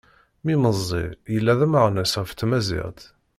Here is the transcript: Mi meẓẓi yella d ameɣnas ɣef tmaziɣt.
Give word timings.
Mi 0.43 0.55
meẓẓi 0.63 1.05
yella 1.33 1.53
d 1.59 1.61
ameɣnas 1.65 2.13
ɣef 2.19 2.31
tmaziɣt. 2.33 2.99